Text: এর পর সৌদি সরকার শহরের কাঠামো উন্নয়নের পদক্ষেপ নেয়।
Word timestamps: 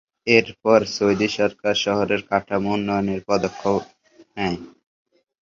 এর 0.27 0.47
পর 0.61 0.79
সৌদি 0.95 1.27
সরকার 1.37 1.75
শহরের 1.85 2.21
কাঠামো 2.29 2.69
উন্নয়নের 2.75 3.21
পদক্ষেপ 3.29 3.83
নেয়। 4.35 4.57